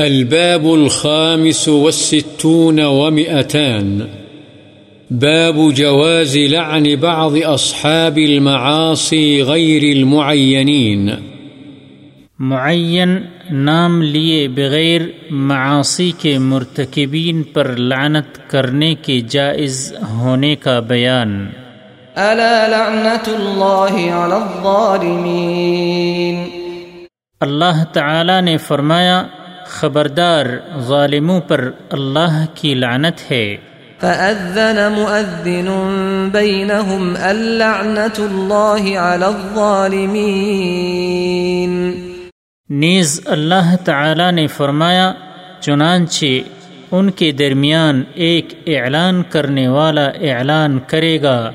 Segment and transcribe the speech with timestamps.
[0.00, 4.00] الباب الخامس والستون ومئتان.
[5.10, 11.10] باب جواز لعن بعض أصحاب المعاصي غير المعينين.
[12.38, 13.18] معین
[13.50, 21.50] نام لیے بغیر معاصی کے مرتکبین پر لعنت کرنے کے جائز ہونے کا بیان۔
[22.16, 26.48] ألا لعنة الله على الظالمين؟
[27.40, 29.26] اللہ تعالی نے فرمایا
[29.68, 30.46] خبردار
[30.78, 33.56] ظالموں پر اللہ کی لعنت ہے۔
[34.00, 35.68] فأذن مؤذن
[36.32, 40.10] بينهم اللعنة الله على الظالمين۔
[42.70, 45.12] نیز اللہ تعالی نے فرمایا
[45.60, 46.26] چنانچہ
[46.90, 51.52] ان کے درمیان ایک اعلان کرنے والا اعلان کرے گا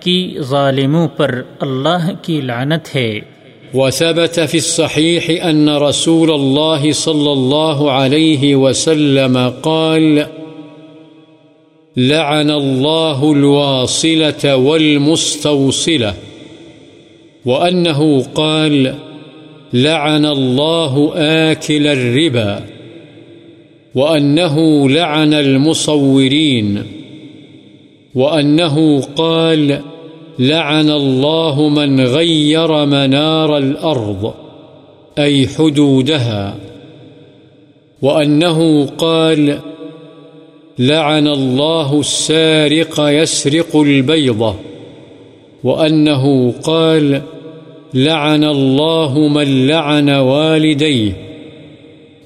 [0.00, 3.20] کہ ظالموں پر اللہ کی لعنت ہے۔
[3.74, 10.26] وثبت في الصحيح أن رسول الله صلى الله عليه وسلم قال
[11.96, 16.14] لعن الله الواصلة والمستوصلة.
[17.44, 18.94] وأنه قال
[19.72, 22.64] لعن الله آكل الربا.
[23.94, 26.82] وأنه لعن المصورين.
[28.14, 29.93] وأنه قال
[30.38, 34.34] لعن الله من غير منار الأرض،
[35.18, 36.54] أي حدودها.
[38.02, 39.58] وأنه قال
[40.78, 44.54] لعن الله السارق يسرق البيضة
[45.64, 47.22] وأنه قال
[47.94, 51.12] لعن الله من لعن والديه.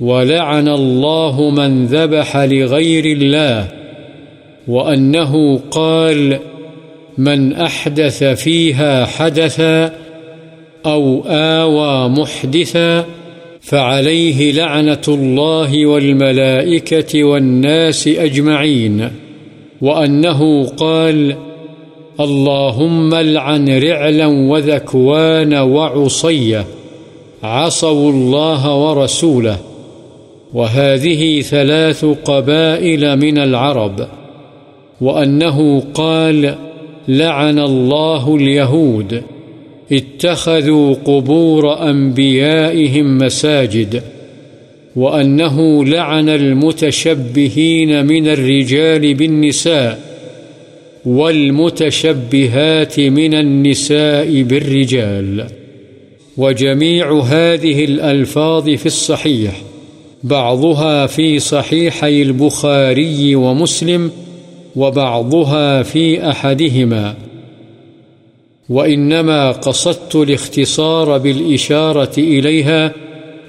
[0.00, 3.68] ولعن الله من ذبح لغير الله.
[4.68, 6.38] وأنه قال
[7.18, 9.92] من أحدث فيها حدثا
[10.86, 13.04] أو آوى محدثا
[13.60, 19.10] فعليه لعنة الله والملائكة والناس أجمعين
[19.80, 21.36] وأنه قال
[22.20, 26.64] اللهم العن رعلا وذكوان وعصية
[27.42, 29.58] عصوا الله ورسوله
[30.54, 34.08] وهذه ثلاث قبائل من العرب
[35.00, 36.54] وأنه قال
[37.08, 39.22] لعن الله اليهود
[39.92, 44.02] اتخذوا قبور أنبيائهم مساجد.
[44.96, 50.00] وأنه لعن المتشبهين من الرجال بالنساء.
[51.06, 55.46] والمتشبهات من النساء بالرجال.
[56.36, 59.62] وجميع هذه الألفاظ في الصحيح.
[60.22, 63.46] بعضها في صحيحي البخاري ومسلم
[64.06, 64.25] ومسلم
[64.76, 67.14] وبعضها في أحدهما.
[68.68, 72.88] وإنما قصدت الاختصار بالإشارة إليها،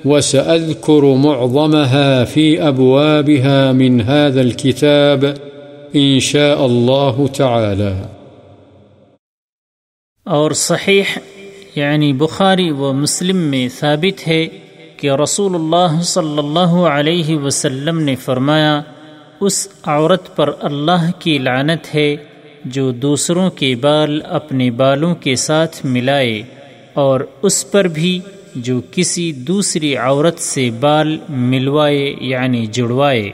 [0.05, 5.25] وسأذكر معظمها في أبوابها من هذا الكتاب
[5.95, 8.01] إن شاء الله تعالى.
[10.25, 11.19] اور صحیح
[11.75, 14.47] یعنی بخاری و مسلم میں ثابت ہے
[14.97, 18.81] کہ رسول اللہ صلی اللہ علیہ وسلم نے فرمایا
[19.39, 22.15] اس عورت پر اللہ کی لعنت ہے
[22.65, 26.41] جو دوسروں کے بال اپنے بالوں کے ساتھ ملائے
[26.93, 28.19] اور اس پر بھی
[28.55, 33.31] جو کسی دوسری عورت سے بال ملوائے یعنی جڑوائے۔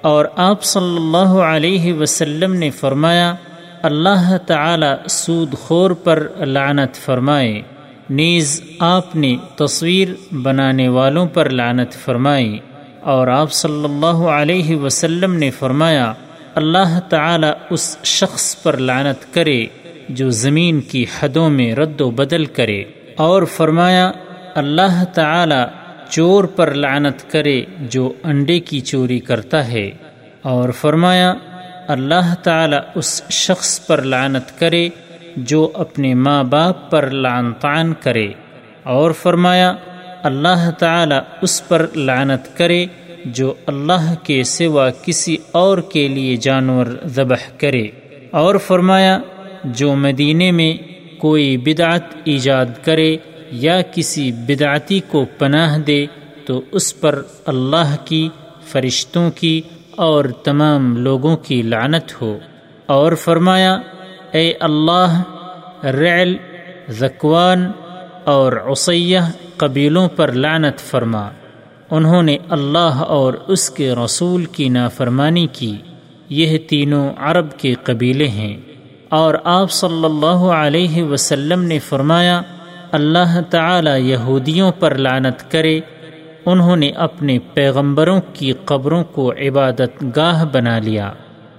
[0.00, 3.34] اور آپ صلی اللہ علیہ وسلم نے فرمایا،
[3.82, 7.62] اللہ تعالی سود خور پر لعنت فرمائے۔
[8.10, 12.58] نیز آپ نے تصویر بنانے والوں پر لعنت فرمائی۔
[13.00, 16.12] اور آپ صلی اللہ علیہ وسلم نے فرمایا،
[16.54, 19.66] اللہ تعالی اس شخص پر لعنت کرے
[20.08, 22.84] جو زمین کی حدوں میں رد و بدل کرے۔
[23.16, 24.12] اور فرمایا،
[24.54, 25.64] اللہ تعالی
[26.08, 29.90] چور پر لعنت کرے جو انڈے کی چوری کرتا ہے۔
[30.42, 31.34] اور فرمایا،
[31.88, 34.88] اللہ تعالی اس شخص پر لعنت کرے
[35.36, 38.28] جو اپنے ماں باپ پر لعن طعن کرے۔
[38.82, 39.74] اور فرمایا
[40.22, 42.86] اللہ تعالی اس پر لعنت کرے
[43.24, 47.88] جو اللہ کے سوا کسی اور کے لیے جانور ذبح کرے۔
[48.30, 49.18] اور فرمایا،
[49.64, 50.74] جو مدینے میں
[51.18, 53.16] کوئی بدعت ایجاد کرے
[53.52, 56.06] یا کسی بدعتی کو پناہ دے،
[56.46, 58.28] تو اس پر اللہ کی،
[58.66, 59.60] فرشتوں کی
[59.96, 62.38] اور تمام لوگوں کی لعنت ہو۔
[62.86, 63.78] اور فرمایا،
[64.32, 65.22] اے اللہ،
[65.84, 66.36] رعل
[66.88, 67.72] زکوان
[68.26, 69.18] اور عصیہ
[69.56, 71.28] قبیلوں پر لعنت فرما۔
[71.90, 75.76] انہوں نے اللہ اور اس کے رسول کی نافرمانی کی۔
[76.28, 78.56] یہ تینوں عرب کے قبیلے ہیں۔
[79.08, 82.42] اور آپ صلی اللہ علیہ وسلم نے فرمایا،
[82.92, 85.80] اللہ تعالی یہودیوں پر لعنت کرے۔
[86.46, 91.12] انہوں نے اپنے پیغمبروں کی قبروں کو عبادت گاہ بنا لیا۔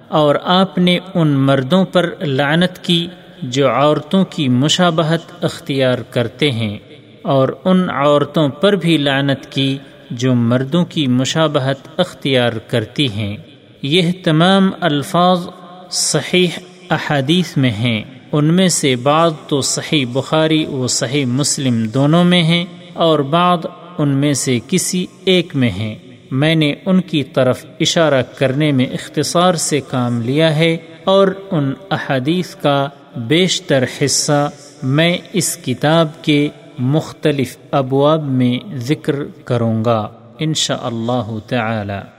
[0.07, 3.07] اور آپ نے ان مردوں پر لعنت کی۔
[3.41, 6.77] جو عورتوں کی مشابہت اختیار کرتے ہیں
[7.21, 9.77] اور ان عورتوں پر بھی لعنت کی
[10.11, 13.37] جو مردوں کی مشابہت اختیار کرتی ہیں۔
[13.81, 15.47] یہ تمام الفاظ
[15.91, 16.47] صحیح
[16.89, 22.43] احادیث میں ہیں۔ ان میں سے بعض تو صحیح بخاری و صحیح مسلم دونوں میں
[22.43, 23.59] ہیں اور بعض
[23.97, 25.95] ان میں سے کسی ایک میں ہیں۔
[26.31, 31.73] میں نے ان کی طرف اشارہ کرنے میں اختصار سے کام لیا ہے اور ان
[31.91, 34.49] احادیث کا بیشتر حصہ
[34.83, 36.49] میں اس کتاب کے
[36.79, 40.09] مختلف ابواب میں ذکر کروں گا
[40.39, 42.16] انشاء اللہ تعالی۔